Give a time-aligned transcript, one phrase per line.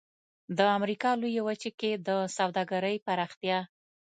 [0.57, 3.59] د امریکا لویې وچې کې د سوداګرۍ پراختیا.